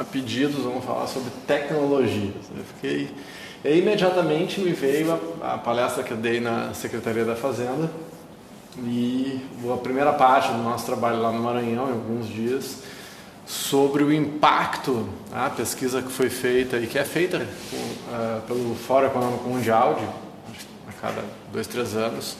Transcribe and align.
a 0.00 0.04
pedidos, 0.04 0.64
vamos 0.64 0.84
falar 0.84 1.06
sobre 1.06 1.30
tecnologias. 1.46 2.34
Eu 2.56 2.64
fiquei. 2.74 3.14
E 3.62 3.78
imediatamente 3.78 4.58
me 4.60 4.72
veio 4.72 5.20
a, 5.42 5.54
a, 5.54 5.58
palestra 5.58 6.02
que 6.02 6.12
eu 6.12 6.16
dei 6.16 6.40
na 6.40 6.72
Secretaria 6.72 7.24
da 7.24 7.36
Fazenda 7.36 7.90
e 8.78 9.40
a 9.70 9.76
primeira 9.76 10.12
parte 10.14 10.50
do 10.50 10.58
nosso 10.62 10.86
trabalho 10.86 11.20
lá 11.20 11.30
no 11.30 11.40
Maranhão, 11.40 11.88
em 11.88 11.92
alguns 11.92 12.26
dias, 12.26 12.78
sobre 13.44 14.02
o 14.02 14.10
impacto, 14.10 15.06
a 15.30 15.50
pesquisa 15.50 16.00
que 16.00 16.10
foi 16.10 16.30
feita 16.30 16.78
e 16.78 16.86
que 16.86 16.98
é 16.98 17.04
feita 17.04 17.36
uh, 17.36 18.40
pelo 18.46 18.74
Fórum 18.74 19.08
Econômico 19.08 19.48
Mundial 19.48 19.94
de, 19.96 20.04
a 20.88 20.92
cada 20.98 21.22
dois, 21.52 21.66
três 21.66 21.94
anos, 21.94 22.36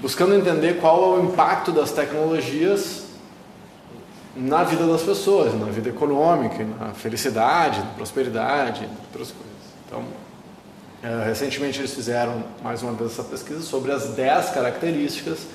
buscando 0.00 0.34
entender 0.36 0.74
qual 0.74 1.16
é 1.16 1.20
o 1.20 1.24
impacto 1.24 1.72
das 1.72 1.90
tecnologias 1.90 3.03
na 4.36 4.64
vida 4.64 4.86
das 4.86 5.02
pessoas, 5.02 5.54
na 5.58 5.66
vida 5.66 5.90
econômica, 5.90 6.64
na 6.64 6.92
felicidade, 6.92 7.78
na 7.80 7.90
prosperidade, 7.92 8.88
outras 9.06 9.30
coisas. 9.30 9.54
Então, 9.86 10.00
uh, 10.00 11.24
recentemente 11.24 11.78
eles 11.78 11.94
fizeram 11.94 12.42
mais 12.62 12.82
uma 12.82 12.92
vez 12.92 13.12
essa 13.12 13.22
pesquisa 13.22 13.62
sobre 13.62 13.92
as 13.92 14.08
10 14.08 14.50
características 14.50 15.46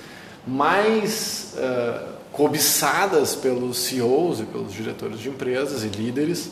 mais 0.48 1.56
uh, 1.56 2.20
cobiçadas 2.32 3.36
pelos 3.36 3.78
CEOs 3.80 4.40
e 4.40 4.44
pelos 4.44 4.72
diretores 4.72 5.20
de 5.20 5.30
empresas 5.30 5.84
e 5.84 5.88
líderes, 5.88 6.48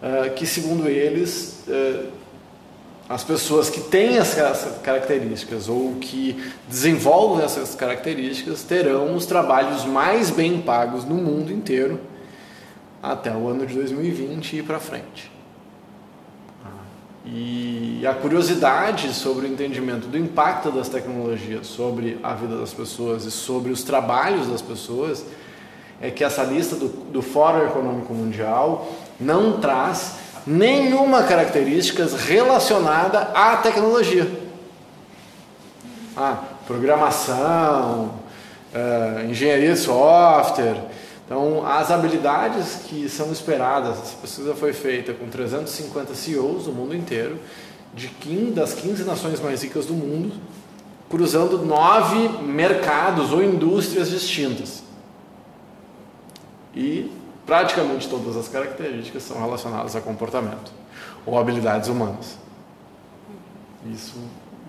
uh, 0.00 0.32
que 0.36 0.46
segundo 0.46 0.88
eles 0.88 1.64
as 3.12 3.22
pessoas 3.22 3.68
que 3.68 3.78
têm 3.78 4.16
essas 4.16 4.80
características 4.80 5.68
ou 5.68 5.96
que 5.96 6.42
desenvolvem 6.66 7.44
essas 7.44 7.74
características 7.74 8.62
terão 8.62 9.14
os 9.14 9.26
trabalhos 9.26 9.84
mais 9.84 10.30
bem 10.30 10.62
pagos 10.62 11.04
no 11.04 11.16
mundo 11.16 11.52
inteiro 11.52 12.00
até 13.02 13.30
o 13.30 13.48
ano 13.48 13.66
de 13.66 13.74
2020 13.74 14.56
e 14.56 14.62
para 14.62 14.80
frente. 14.80 15.30
E 17.26 18.02
a 18.06 18.14
curiosidade 18.14 19.12
sobre 19.12 19.46
o 19.46 19.52
entendimento 19.52 20.08
do 20.08 20.16
impacto 20.16 20.70
das 20.70 20.88
tecnologias 20.88 21.66
sobre 21.66 22.18
a 22.22 22.32
vida 22.32 22.56
das 22.56 22.72
pessoas 22.72 23.26
e 23.26 23.30
sobre 23.30 23.70
os 23.70 23.82
trabalhos 23.82 24.46
das 24.48 24.62
pessoas 24.62 25.22
é 26.00 26.10
que 26.10 26.24
essa 26.24 26.42
lista 26.44 26.76
do, 26.76 26.88
do 26.88 27.20
Fórum 27.20 27.66
Econômico 27.66 28.14
Mundial 28.14 28.90
não 29.20 29.60
traz 29.60 30.22
nenhuma 30.46 31.22
característica 31.24 32.06
relacionada 32.16 33.30
à 33.34 33.56
tecnologia. 33.56 34.30
Ah, 36.16 36.38
programação, 36.66 38.14
uh, 38.74 39.30
engenharia 39.30 39.72
de 39.72 39.78
software, 39.78 40.76
então, 41.32 41.66
as 41.66 41.90
habilidades 41.90 42.80
que 42.86 43.08
são 43.08 43.32
esperadas, 43.32 43.98
essa 43.98 44.16
pesquisa 44.20 44.54
foi 44.54 44.74
feita 44.74 45.14
com 45.14 45.28
350 45.28 46.14
CEOs 46.14 46.64
do 46.64 46.72
mundo 46.72 46.94
inteiro, 46.94 47.38
de 47.94 48.08
15, 48.08 48.50
das 48.50 48.74
15 48.74 49.04
nações 49.04 49.40
mais 49.40 49.62
ricas 49.62 49.86
do 49.86 49.94
mundo, 49.94 50.34
cruzando 51.08 51.64
nove 51.64 52.28
mercados 52.42 53.32
ou 53.32 53.42
indústrias 53.42 54.10
distintas. 54.10 54.82
E 56.74 57.10
praticamente 57.46 58.08
todas 58.08 58.36
as 58.36 58.48
características 58.48 59.22
são 59.22 59.40
relacionadas 59.40 59.96
a 59.96 60.00
comportamento 60.00 60.72
ou 61.26 61.38
habilidades 61.38 61.88
humanas. 61.88 62.38
Isso 63.92 64.14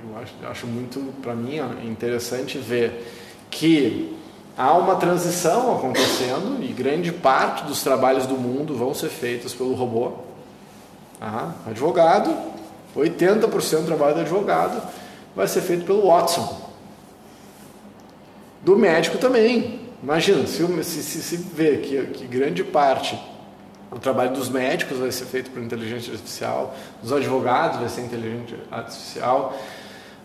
eu 0.03 0.17
acho, 0.19 0.33
acho 0.49 0.67
muito, 0.67 0.99
para 1.21 1.33
mim, 1.33 1.57
interessante 1.85 2.57
ver 2.57 3.07
que 3.49 4.17
há 4.57 4.73
uma 4.73 4.95
transição 4.95 5.75
acontecendo 5.75 6.63
e 6.63 6.67
grande 6.73 7.11
parte 7.11 7.63
dos 7.63 7.81
trabalhos 7.81 8.25
do 8.25 8.35
mundo 8.35 8.75
vão 8.75 8.93
ser 8.93 9.09
feitos 9.09 9.53
pelo 9.53 9.73
robô. 9.73 10.13
Ah, 11.21 11.51
advogado, 11.67 12.35
80% 12.95 13.81
do 13.81 13.85
trabalho 13.85 14.15
do 14.15 14.21
advogado 14.21 14.81
vai 15.35 15.47
ser 15.47 15.61
feito 15.61 15.85
pelo 15.85 16.07
Watson. 16.07 16.61
Do 18.61 18.77
médico 18.77 19.17
também. 19.17 19.82
Imagina, 20.03 20.45
se, 20.45 20.83
se, 20.83 21.21
se 21.21 21.37
vê 21.37 21.77
que, 21.77 22.05
que 22.07 22.27
grande 22.27 22.61
parte 22.61 23.17
do 23.89 23.99
trabalho 23.99 24.33
dos 24.33 24.49
médicos 24.49 24.97
vai 24.97 25.09
ser 25.11 25.23
feito 25.25 25.49
por 25.49 25.63
inteligência 25.63 26.11
artificial, 26.11 26.75
dos 27.01 27.13
advogados 27.13 27.79
vai 27.79 27.87
ser 27.87 28.01
inteligência 28.01 28.57
artificial. 28.69 29.57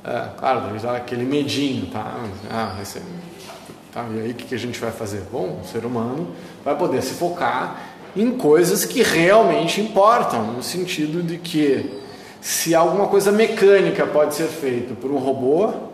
É, 0.05 0.31
claro, 0.37 0.62
deve 0.62 0.81
dar 0.81 0.97
aquele 0.97 1.25
medinho, 1.25 1.87
tá? 1.87 2.16
Ah, 2.50 2.77
ser 2.84 3.03
Tá? 3.93 4.05
E 4.15 4.21
aí 4.21 4.31
o 4.33 4.34
que 4.34 4.55
a 4.55 4.59
gente 4.59 4.78
vai 4.78 4.91
fazer? 4.91 5.22
Bom, 5.33 5.61
o 5.62 5.66
ser 5.66 5.84
humano 5.87 6.28
vai 6.65 6.77
poder 6.77 7.00
se 7.03 7.15
focar 7.15 7.81
em 8.16 8.33
coisas 8.33 8.84
que 8.84 9.03
realmente 9.03 9.81
importam, 9.81 10.45
no 10.53 10.62
sentido 10.62 11.22
de 11.22 11.39
que 11.39 12.03
se 12.41 12.75
alguma 12.75 13.06
coisa 13.06 13.33
mecânica 13.33 14.06
pode 14.06 14.34
ser 14.34 14.49
feita 14.49 14.95
por 14.95 15.10
um 15.10 15.19
robô, 15.19 15.88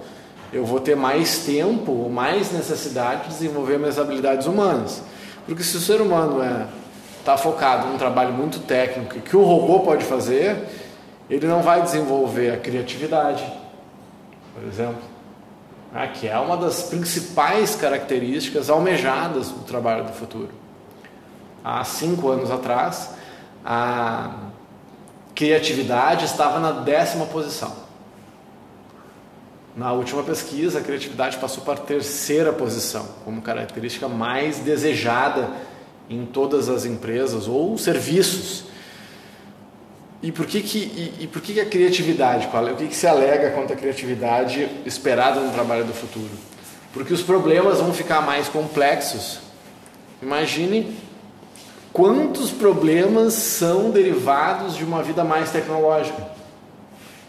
eu 0.54 0.64
vou 0.64 0.80
ter 0.80 0.94
mais 0.94 1.40
tempo 1.40 1.92
ou 1.92 2.08
mais 2.08 2.52
necessidade 2.52 3.24
de 3.24 3.28
desenvolver 3.30 3.78
minhas 3.78 3.98
habilidades 3.98 4.46
humanas. 4.46 5.02
Porque 5.46 5.62
se 5.62 5.76
o 5.76 5.80
ser 5.80 6.00
humano 6.00 6.42
é 6.42 6.66
está 7.18 7.38
focado 7.38 7.88
num 7.88 7.96
trabalho 7.96 8.34
muito 8.34 8.60
técnico 8.60 9.18
que 9.20 9.34
o 9.34 9.42
robô 9.42 9.80
pode 9.80 10.04
fazer, 10.04 10.68
ele 11.28 11.46
não 11.46 11.62
vai 11.62 11.80
desenvolver 11.80 12.50
a 12.50 12.58
criatividade, 12.58 13.42
por 14.54 14.62
exemplo 14.68 15.14
né, 15.94 16.10
que 16.12 16.26
é 16.26 16.36
uma 16.36 16.56
das 16.56 16.82
principais 16.82 17.76
características 17.76 18.68
almejadas 18.68 19.50
do 19.50 19.60
trabalho 19.60 20.04
do 20.04 20.12
futuro. 20.12 20.50
Há 21.64 21.84
cinco 21.84 22.28
anos 22.28 22.50
atrás, 22.50 23.10
a 23.64 24.34
criatividade 25.34 26.24
estava 26.24 26.58
na 26.58 26.72
décima 26.72 27.24
posição. 27.26 27.83
Na 29.76 29.92
última 29.92 30.22
pesquisa, 30.22 30.78
a 30.78 30.82
criatividade 30.82 31.36
passou 31.38 31.64
para 31.64 31.74
a 31.74 31.84
terceira 31.84 32.52
posição, 32.52 33.08
como 33.24 33.42
característica 33.42 34.08
mais 34.08 34.58
desejada 34.58 35.50
em 36.08 36.24
todas 36.24 36.68
as 36.68 36.84
empresas 36.84 37.48
ou 37.48 37.76
serviços 37.76 38.64
e 40.24 40.32
por 40.32 40.46
que, 40.46 40.62
que, 40.62 40.78
e, 40.78 41.24
e 41.24 41.26
por 41.26 41.42
que, 41.42 41.52
que 41.52 41.60
a 41.60 41.66
criatividade? 41.66 42.46
Qual, 42.46 42.64
o 42.64 42.76
que, 42.76 42.86
que 42.86 42.96
se 42.96 43.06
alega 43.06 43.50
quanto 43.50 43.74
à 43.74 43.76
criatividade 43.76 44.66
esperada 44.86 45.38
no 45.38 45.52
trabalho 45.52 45.84
do 45.84 45.92
futuro? 45.92 46.30
Porque 46.94 47.12
os 47.12 47.20
problemas 47.20 47.78
vão 47.78 47.92
ficar 47.92 48.22
mais 48.22 48.48
complexos. 48.48 49.40
Imagine 50.22 50.96
quantos 51.92 52.50
problemas 52.50 53.34
são 53.34 53.90
derivados 53.90 54.78
de 54.78 54.82
uma 54.82 55.02
vida 55.02 55.22
mais 55.22 55.50
tecnológica. 55.50 56.26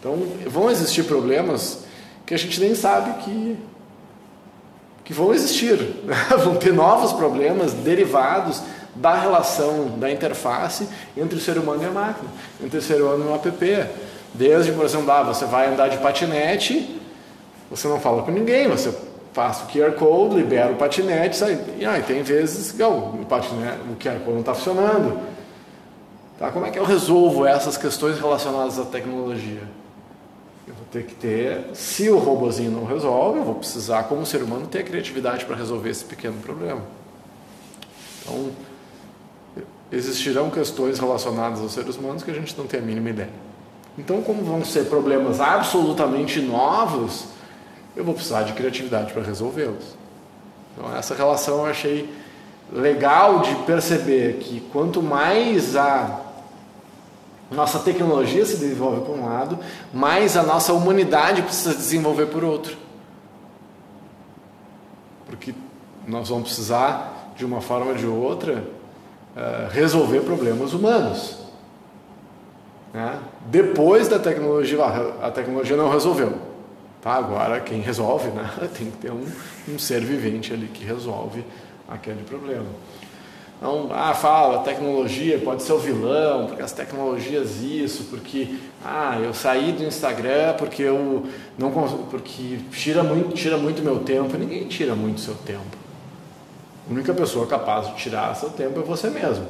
Então, 0.00 0.16
vão 0.46 0.70
existir 0.70 1.04
problemas 1.04 1.84
que 2.26 2.34
a 2.34 2.38
gente 2.38 2.60
nem 2.60 2.74
sabe 2.74 3.22
que, 3.22 3.56
que 5.04 5.14
vão 5.14 5.32
existir. 5.32 5.78
vão 6.44 6.56
ter 6.56 6.72
novos 6.72 7.12
problemas 7.12 7.72
derivados 7.72 8.60
da 8.96 9.14
relação 9.14 9.98
da 9.98 10.10
interface 10.10 10.88
entre 11.16 11.36
o 11.36 11.40
ser 11.40 11.56
humano 11.58 11.82
e 11.82 11.86
a 11.86 11.90
máquina, 11.90 12.28
entre 12.62 12.78
o 12.78 12.82
ser 12.82 13.00
humano 13.00 13.24
e 13.24 13.28
o 13.28 13.34
app. 13.34 13.90
Desde, 14.34 14.72
por 14.72 14.84
exemplo, 14.84 15.10
ah, 15.10 15.22
você 15.22 15.44
vai 15.44 15.68
andar 15.68 15.88
de 15.88 15.98
patinete, 15.98 17.00
você 17.70 17.86
não 17.88 18.00
fala 18.00 18.22
com 18.22 18.30
ninguém, 18.30 18.68
você 18.68 18.92
passa 19.32 19.64
o 19.64 19.68
QR 19.68 19.92
Code, 19.92 20.36
libera 20.36 20.72
o 20.72 20.76
patinete, 20.76 21.36
sai. 21.36 21.58
E 21.78 21.86
aí 21.86 22.02
tem 22.02 22.22
vezes 22.22 22.72
que 22.72 22.82
oh, 22.82 22.90
o, 22.90 23.26
patinete, 23.28 23.78
o 23.90 23.96
QR 23.96 24.18
Code 24.20 24.32
não 24.32 24.40
está 24.40 24.54
funcionando. 24.54 25.18
Tá? 26.38 26.50
Como 26.50 26.66
é 26.66 26.70
que 26.70 26.78
eu 26.78 26.84
resolvo 26.84 27.46
essas 27.46 27.76
questões 27.76 28.18
relacionadas 28.18 28.78
à 28.78 28.84
tecnologia? 28.84 29.62
Eu 30.66 30.74
vou 30.74 30.84
ter 30.90 31.04
que 31.04 31.14
ter, 31.14 31.70
se 31.74 32.10
o 32.10 32.18
robozinho 32.18 32.72
não 32.72 32.84
resolve, 32.84 33.38
eu 33.38 33.44
vou 33.44 33.54
precisar, 33.54 34.04
como 34.04 34.26
ser 34.26 34.42
humano, 34.42 34.66
ter 34.66 34.84
criatividade 34.84 35.44
para 35.44 35.54
resolver 35.54 35.90
esse 35.90 36.04
pequeno 36.04 36.40
problema. 36.40 36.82
Então, 38.22 38.50
existirão 39.92 40.50
questões 40.50 40.98
relacionadas 40.98 41.60
aos 41.60 41.72
seres 41.72 41.96
humanos 41.96 42.24
que 42.24 42.30
a 42.30 42.34
gente 42.34 42.56
não 42.58 42.66
tem 42.66 42.80
a 42.80 42.82
mínima 42.82 43.10
ideia. 43.10 43.30
Então, 43.96 44.20
como 44.22 44.42
vão 44.42 44.64
ser 44.64 44.86
problemas 44.86 45.40
absolutamente 45.40 46.40
novos, 46.40 47.26
eu 47.94 48.04
vou 48.04 48.12
precisar 48.12 48.42
de 48.42 48.52
criatividade 48.52 49.12
para 49.12 49.22
resolvê-los. 49.22 49.96
Então, 50.74 50.94
essa 50.96 51.14
relação 51.14 51.58
eu 51.58 51.66
achei 51.66 52.12
legal 52.72 53.40
de 53.40 53.54
perceber 53.64 54.38
que 54.38 54.60
quanto 54.72 55.00
mais 55.02 55.76
a 55.76 56.25
nossa 57.50 57.78
tecnologia 57.78 58.44
se 58.44 58.56
desenvolve 58.56 59.02
por 59.02 59.16
um 59.16 59.26
lado, 59.26 59.58
mais 59.92 60.36
a 60.36 60.42
nossa 60.42 60.72
humanidade 60.72 61.42
precisa 61.42 61.74
desenvolver 61.74 62.26
por 62.26 62.42
outro. 62.42 62.76
Porque 65.26 65.54
nós 66.06 66.28
vamos 66.28 66.44
precisar, 66.44 67.32
de 67.36 67.44
uma 67.44 67.60
forma 67.60 67.92
ou 67.92 67.94
de 67.94 68.06
outra, 68.06 68.64
eh, 69.36 69.68
resolver 69.70 70.20
problemas 70.20 70.72
humanos. 70.72 71.38
Né? 72.92 73.18
Depois 73.46 74.08
da 74.08 74.18
tecnologia, 74.18 74.82
a 75.22 75.30
tecnologia 75.30 75.76
não 75.76 75.90
resolveu. 75.90 76.32
Tá? 77.02 77.14
Agora 77.14 77.60
quem 77.60 77.80
resolve, 77.80 78.28
né? 78.30 78.50
tem 78.76 78.90
que 78.90 78.96
ter 78.96 79.12
um, 79.12 79.24
um 79.68 79.78
ser 79.78 80.00
vivente 80.00 80.52
ali 80.52 80.66
que 80.66 80.84
resolve 80.84 81.44
aquele 81.88 82.22
problema. 82.24 82.66
Então, 83.58 83.88
ah, 83.90 84.12
fala, 84.12 84.62
tecnologia 84.62 85.38
pode 85.38 85.62
ser 85.62 85.72
o 85.72 85.78
vilão, 85.78 86.46
porque 86.46 86.62
as 86.62 86.72
tecnologias 86.72 87.62
isso, 87.62 88.04
porque 88.04 88.54
ah, 88.84 89.18
eu 89.20 89.32
saí 89.32 89.72
do 89.72 89.82
Instagram 89.82 90.54
porque 90.58 90.82
eu 90.82 91.24
não 91.58 91.72
porque 92.10 92.58
tira 92.70 93.02
muito, 93.02 93.34
tira 93.34 93.56
muito 93.56 93.82
meu 93.82 94.00
tempo. 94.00 94.36
Ninguém 94.36 94.68
tira 94.68 94.94
muito 94.94 95.20
seu 95.20 95.34
tempo. 95.34 95.76
A 96.88 96.92
única 96.92 97.14
pessoa 97.14 97.46
capaz 97.46 97.88
de 97.88 97.94
tirar 97.96 98.36
seu 98.36 98.50
tempo 98.50 98.78
é 98.78 98.82
você 98.82 99.08
mesmo. 99.08 99.46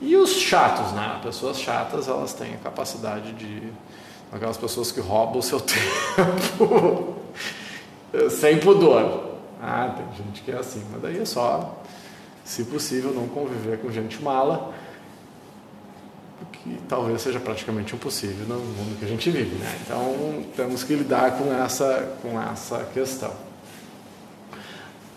E 0.00 0.14
os 0.14 0.32
chatos, 0.32 0.92
né? 0.92 1.18
Pessoas 1.22 1.58
chatas, 1.58 2.06
elas 2.06 2.34
têm 2.34 2.54
a 2.54 2.58
capacidade 2.58 3.32
de 3.32 3.62
aquelas 4.30 4.58
pessoas 4.58 4.92
que 4.92 5.00
roubam 5.00 5.38
o 5.38 5.42
seu 5.42 5.58
tempo 6.52 7.14
sem 8.30 8.58
pudor. 8.58 9.30
Ah, 9.60 9.94
tem 9.96 10.24
gente 10.24 10.42
que 10.42 10.50
é 10.52 10.58
assim, 10.58 10.84
mas 10.92 11.00
daí 11.00 11.18
é 11.18 11.24
só 11.24 11.74
se 12.46 12.62
possível, 12.64 13.12
não 13.12 13.26
conviver 13.26 13.78
com 13.78 13.90
gente 13.90 14.22
mala, 14.22 14.72
que 16.52 16.78
talvez 16.88 17.20
seja 17.20 17.40
praticamente 17.40 17.94
impossível 17.94 18.46
no 18.46 18.60
mundo 18.60 18.98
que 18.98 19.04
a 19.04 19.08
gente 19.08 19.28
vive. 19.30 19.56
Né? 19.56 19.78
Então, 19.84 20.44
temos 20.54 20.84
que 20.84 20.94
lidar 20.94 21.32
com 21.32 21.52
essa, 21.52 22.16
com 22.22 22.40
essa 22.40 22.84
questão. 22.94 23.32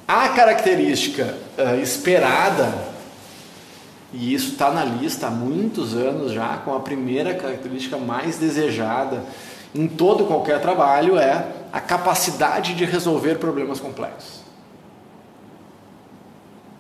A 0.08 0.30
característica 0.30 1.38
uh, 1.56 1.80
esperada, 1.80 2.74
e 4.12 4.34
isso 4.34 4.54
está 4.54 4.72
na 4.72 4.84
lista 4.84 5.28
há 5.28 5.30
muitos 5.30 5.94
anos 5.94 6.32
já, 6.32 6.58
com 6.58 6.76
a 6.76 6.80
primeira 6.80 7.36
característica 7.36 7.96
mais 7.96 8.40
desejada 8.40 9.24
em 9.76 9.88
todo 9.88 10.26
qualquer 10.26 10.60
trabalho, 10.62 11.16
é 11.16 11.46
a 11.72 11.80
capacidade 11.80 12.74
de 12.74 12.86
resolver 12.86 13.36
problemas 13.36 13.80
complexos. 13.80 14.49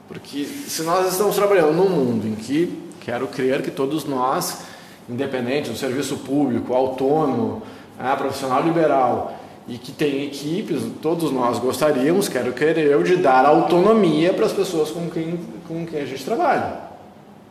Porque 0.09 0.43
se 0.43 0.81
nós 0.81 1.07
estamos 1.11 1.35
trabalhando 1.35 1.71
num 1.73 1.87
mundo 1.87 2.27
em 2.27 2.33
que 2.33 2.81
quero 2.99 3.27
crer 3.27 3.61
que 3.61 3.69
todos 3.69 4.05
nós, 4.05 4.63
independente 5.07 5.69
do 5.69 5.77
serviço 5.77 6.17
público, 6.17 6.73
autônomo, 6.73 7.61
ah, 7.99 8.15
profissional 8.15 8.63
liberal 8.63 9.37
e 9.67 9.77
que 9.77 9.91
tem 9.91 10.25
equipes, 10.25 10.81
todos 10.99 11.31
nós 11.31 11.59
gostaríamos, 11.59 12.27
quero 12.27 12.51
crer 12.53 12.79
eu, 12.79 13.03
de 13.03 13.17
dar 13.17 13.45
autonomia 13.45 14.33
para 14.33 14.47
as 14.47 14.51
pessoas 14.51 14.89
com 14.89 15.07
quem, 15.11 15.39
com 15.67 15.85
quem 15.85 16.01
a 16.01 16.05
gente 16.05 16.25
trabalha. 16.25 16.89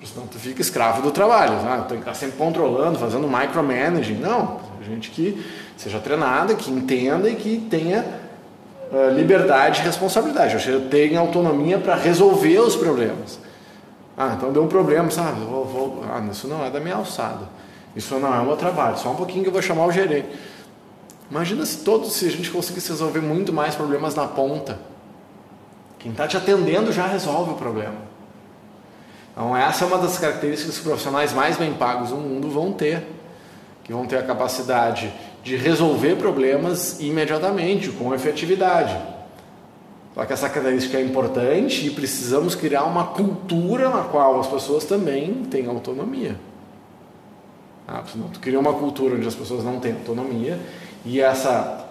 Senão 0.05 0.27
tu 0.27 0.37
fica 0.39 0.61
escravo 0.61 1.01
do 1.01 1.13
trabalho, 1.13 1.55
ah, 1.65 1.85
tem 1.89 1.99
que 1.99 2.03
estar 2.03 2.15
sempre 2.15 2.37
controlando, 2.37 2.99
fazendo 2.99 3.29
micromanaging. 3.29 4.15
Não, 4.15 4.59
gente 4.85 5.11
que 5.11 5.45
seja 5.77 6.01
treinada, 6.01 6.57
que 6.57 6.73
entenda 6.73 7.31
e 7.31 7.37
que 7.37 7.59
tenha 7.71 8.05
liberdade 9.15 9.81
e 9.81 9.85
responsabilidade. 9.85 10.69
Eu 10.69 10.89
tenho 10.89 11.19
autonomia 11.19 11.79
para 11.79 11.95
resolver 11.95 12.59
os 12.61 12.77
problemas. 12.77 13.39
Ah, 14.17 14.35
então 14.37 14.53
deu 14.53 14.65
um 14.65 14.69
problema, 14.69 15.11
sabe? 15.11 15.41
Vou, 15.41 15.65
vou, 15.65 16.05
ah, 16.11 16.21
isso 16.31 16.49
não 16.49 16.65
é 16.65 16.71
da 16.71 16.81
minha 16.81 16.97
alçada. 16.97 17.49
Isso 17.95 18.19
não 18.19 18.35
é 18.35 18.41
o 18.41 18.45
meu 18.45 18.57
trabalho. 18.57 18.99
Só 18.99 19.11
um 19.11 19.15
pouquinho 19.15 19.43
que 19.43 19.49
eu 19.49 19.53
vou 19.53 19.63
chamar 19.63 19.87
o 19.87 19.93
gerente. 19.93 20.29
Imagina 21.31 21.65
se 21.67 21.79
todos, 21.85 22.13
se 22.13 22.27
a 22.27 22.31
gente 22.31 22.51
conseguisse 22.51 22.89
resolver 22.89 23.21
muito 23.21 23.53
mais 23.53 23.75
problemas 23.75 24.15
na 24.15 24.27
ponta. 24.27 24.79
Quem 25.99 26.13
está 26.13 26.27
te 26.27 26.37
atendendo 26.37 26.93
já 26.93 27.07
resolve 27.07 27.53
o 27.53 27.55
problema. 27.55 28.09
Então 29.33 29.57
essa 29.57 29.85
é 29.85 29.87
uma 29.87 29.99
das 29.99 30.19
características 30.19 30.75
que 30.75 30.81
os 30.81 30.87
profissionais 30.87 31.33
mais 31.33 31.57
bem 31.57 31.75
pagos 31.75 32.11
do 32.11 32.17
mundo 32.17 32.51
vão 32.51 32.73
ter, 32.73 33.07
que 33.85 33.93
vão 33.93 34.07
ter 34.07 34.17
a 34.17 34.23
capacidade 34.23 35.13
de 35.43 35.57
resolver 35.57 36.17
problemas 36.17 37.01
imediatamente, 37.01 37.91
com 37.91 38.15
efetividade. 38.15 38.97
Só 40.15 40.25
que 40.25 40.33
essa 40.33 40.49
característica 40.49 40.99
é 40.99 41.03
importante 41.03 41.87
e 41.87 41.91
precisamos 41.91 42.55
criar 42.55 42.85
uma 42.85 43.07
cultura 43.09 43.89
na 43.89 44.03
qual 44.03 44.41
as 44.41 44.47
pessoas 44.49 44.85
também 44.85 45.45
têm 45.45 45.67
autonomia. 45.67 46.37
Ah, 47.87 48.03
senão 48.11 48.29
tu 48.29 48.41
cria 48.41 48.59
uma 48.59 48.75
cultura 48.75 49.15
onde 49.15 49.27
as 49.27 49.35
pessoas 49.35 49.65
não 49.65 49.81
têm 49.81 49.93
autonomia 49.93 50.59
e 51.07 51.21
essa 51.21 51.87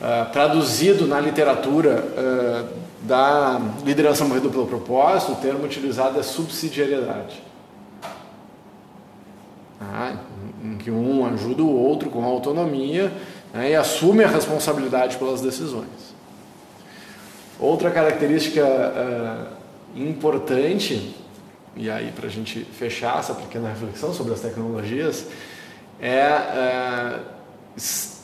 uh, 0.00 0.32
traduzido 0.32 1.06
na 1.06 1.20
literatura 1.20 2.02
uh, 2.02 2.86
da 3.02 3.60
liderança 3.84 4.24
movida 4.24 4.48
pelo 4.48 4.66
propósito, 4.66 5.32
o 5.32 5.36
termo 5.36 5.64
utilizado 5.64 6.18
é 6.18 6.22
subsidiariedade. 6.22 7.40
Ah, 9.80 10.16
em 10.64 10.75
que 10.86 10.90
um 10.92 11.26
ajuda 11.26 11.64
o 11.64 11.68
outro 11.68 12.08
com 12.10 12.24
autonomia 12.24 13.12
né, 13.52 13.72
e 13.72 13.74
assume 13.74 14.22
a 14.22 14.28
responsabilidade 14.28 15.16
pelas 15.16 15.40
decisões. 15.40 16.14
Outra 17.58 17.90
característica 17.90 18.62
uh, 18.64 20.00
importante, 20.00 21.12
e 21.74 21.90
aí 21.90 22.12
para 22.12 22.28
a 22.28 22.30
gente 22.30 22.60
fechar 22.60 23.18
essa 23.18 23.34
pequena 23.34 23.68
reflexão 23.68 24.14
sobre 24.14 24.32
as 24.32 24.38
tecnologias, 24.38 25.26
é 26.00 27.18
uh, 27.18 27.20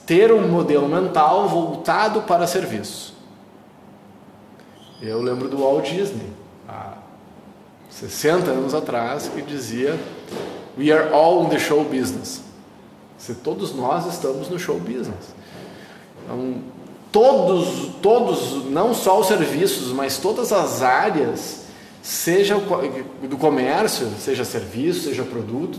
ter 0.06 0.32
um 0.32 0.46
modelo 0.46 0.88
mental 0.88 1.48
voltado 1.48 2.22
para 2.22 2.46
serviço. 2.46 3.12
Eu 5.00 5.20
lembro 5.20 5.48
do 5.48 5.58
Walt 5.58 5.90
Disney, 5.90 6.30
há 6.68 6.94
60 7.90 8.52
anos 8.52 8.72
atrás, 8.72 9.26
que 9.26 9.42
dizia 9.42 9.98
We 10.78 10.92
are 10.92 11.12
all 11.12 11.44
in 11.44 11.48
the 11.48 11.58
show 11.58 11.82
business. 11.82 12.51
Se 13.22 13.34
todos 13.34 13.72
nós 13.72 14.12
estamos 14.12 14.48
no 14.48 14.58
show 14.58 14.80
business. 14.80 15.32
Então, 16.24 16.56
todos, 17.12 17.90
todos, 18.02 18.64
não 18.68 18.92
só 18.92 19.20
os 19.20 19.28
serviços, 19.28 19.92
mas 19.92 20.18
todas 20.18 20.52
as 20.52 20.82
áreas, 20.82 21.66
seja 22.02 22.56
do 23.22 23.36
comércio, 23.36 24.08
seja 24.18 24.44
serviço, 24.44 25.04
seja 25.04 25.22
produto, 25.22 25.78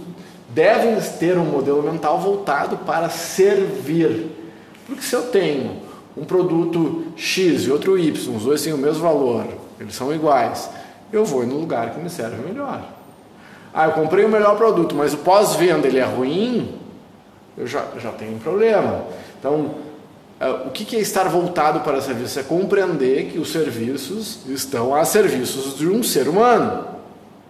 devem 0.52 0.96
ter 1.20 1.38
um 1.38 1.44
modelo 1.44 1.84
mental 1.84 2.18
voltado 2.18 2.78
para 2.78 3.10
servir. 3.10 4.30
Porque 4.88 5.02
se 5.02 5.14
eu 5.14 5.24
tenho 5.24 5.82
um 6.16 6.24
produto 6.24 7.08
X 7.18 7.64
e 7.64 7.72
outro 7.72 8.00
Y, 8.00 8.38
os 8.38 8.44
dois 8.44 8.62
têm 8.62 8.72
o 8.72 8.78
mesmo 8.78 9.02
valor, 9.02 9.48
eles 9.82 9.96
são 9.96 10.16
iguais, 10.16 10.70
eu 11.12 11.26
vou 11.26 11.46
no 11.46 11.58
lugar 11.58 11.94
que 11.94 12.00
me 12.00 12.10
serve 12.10 12.42
melhor. 12.42 12.88
Ah, 13.74 13.88
eu 13.88 13.92
comprei 13.92 14.24
o 14.24 14.30
melhor 14.30 14.56
produto, 14.56 14.96
mas 14.96 15.14
o 15.14 15.18
pós-venda 15.18 15.88
ele 15.88 15.98
é 15.98 16.06
ruim, 16.06 16.83
eu 17.58 17.68
já, 17.68 17.86
já 18.02 18.12
tenho 18.12 18.36
um 18.36 18.40
problema. 18.40 19.06
Então, 19.40 19.76
é, 20.40 20.50
o 20.50 20.72
que 20.72 20.96
é 20.96 21.00
estar 21.00 21.26
voltado 21.30 21.82
para 21.82 22.02
serviços? 22.02 22.38
É 22.38 22.44
compreender 22.44 23.32
que 23.32 23.40
os 23.40 23.52
serviços 23.52 24.40
estão 24.48 24.94
a 24.94 25.06
serviços 25.06 25.78
de 25.78 25.88
um 25.88 26.04
ser 26.04 26.28
humano 26.28 26.88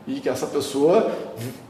e 0.07 0.19
que 0.19 0.29
essa 0.29 0.45
pessoa 0.45 1.11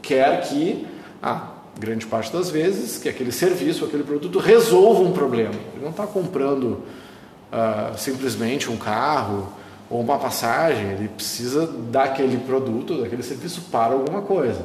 quer 0.02 0.42
que, 0.42 0.86
a 1.22 1.48
grande 1.78 2.06
parte 2.06 2.32
das 2.32 2.50
vezes, 2.50 2.98
que 2.98 3.08
aquele 3.08 3.32
serviço, 3.32 3.84
aquele 3.84 4.02
produto 4.02 4.38
resolva 4.38 5.02
um 5.02 5.12
problema. 5.12 5.54
Ele 5.74 5.82
não 5.82 5.90
está 5.90 6.06
comprando 6.06 6.82
uh, 7.52 7.96
simplesmente 7.96 8.70
um 8.70 8.76
carro 8.76 9.48
ou 9.88 10.00
uma 10.00 10.18
passagem, 10.18 10.90
ele 10.92 11.08
precisa 11.08 11.66
daquele 11.66 12.38
produto, 12.38 13.00
daquele 13.00 13.22
serviço 13.22 13.62
para 13.70 13.94
alguma 13.94 14.22
coisa. 14.22 14.64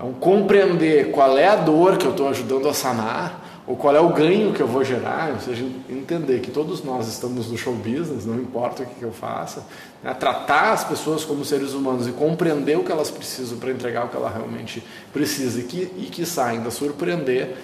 Então, 0.00 0.14
compreender 0.14 1.10
qual 1.10 1.36
é 1.36 1.46
a 1.46 1.56
dor 1.56 1.98
que 1.98 2.06
eu 2.06 2.12
estou 2.12 2.26
ajudando 2.30 2.66
a 2.66 2.72
sanar, 2.72 3.62
ou 3.66 3.76
qual 3.76 3.94
é 3.94 4.00
o 4.00 4.08
ganho 4.08 4.50
que 4.50 4.62
eu 4.62 4.66
vou 4.66 4.82
gerar, 4.82 5.34
ou 5.34 5.40
seja, 5.40 5.62
entender 5.90 6.40
que 6.40 6.50
todos 6.50 6.82
nós 6.82 7.06
estamos 7.06 7.50
no 7.50 7.58
show 7.58 7.74
business, 7.74 8.24
não 8.24 8.36
importa 8.36 8.82
o 8.82 8.86
que, 8.86 9.02
eu 9.02 9.12
faça, 9.12 9.62
né? 10.02 10.14
tratar 10.14 10.72
as 10.72 10.84
pessoas 10.84 11.22
como 11.22 11.44
seres 11.44 11.74
humanos 11.74 12.08
e 12.08 12.12
compreender 12.12 12.78
o 12.78 12.82
que 12.82 12.90
elas 12.90 13.10
precisam 13.10 13.58
para 13.58 13.70
entregar 13.72 14.06
o 14.06 14.08
que 14.08 14.16
ela 14.16 14.30
realmente 14.30 14.82
precisa 15.12 15.60
e 15.60 15.64
que, 15.64 15.92
e 15.98 16.08
que 16.10 16.24
ainda 16.40 16.70
surpreender, 16.70 17.54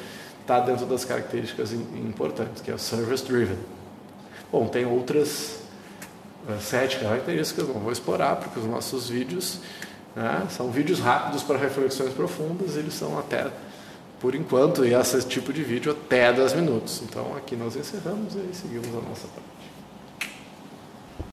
está 0.42 0.60
dentro 0.60 0.84
das 0.84 1.06
características 1.06 1.72
importantes, 1.72 2.60
que 2.60 2.70
é 2.70 2.74
o 2.74 2.78
service 2.78 3.24
driven. 3.24 3.56
Bom, 4.52 4.66
tem 4.66 4.84
outras 4.84 5.60
eh, 6.46 6.58
sete 6.60 6.98
características, 6.98 7.66
não 7.66 7.80
vou 7.80 7.90
explorar, 7.90 8.36
porque 8.36 8.60
os 8.60 8.66
nossos 8.66 9.08
vídeos 9.08 9.58
né, 10.16 10.46
são 10.50 10.70
vídeos 10.70 10.98
rápidos 10.98 11.42
para 11.42 11.58
reflexões 11.58 12.14
profundas, 12.14 12.76
eles 12.76 12.94
são 12.94 13.18
até, 13.18 13.48
por 14.18 14.34
enquanto, 14.34 14.84
e 14.84 14.94
esse 14.94 15.22
tipo 15.26 15.52
de 15.52 15.62
vídeo 15.62 15.92
até 15.92 16.32
10 16.32 16.54
minutos. 16.54 17.02
Então 17.02 17.36
aqui 17.36 17.54
nós 17.54 17.76
encerramos 17.76 18.34
e 18.34 18.54
seguimos 18.54 18.88
a 18.88 19.08
nossa 19.08 19.28
parte. 19.28 19.55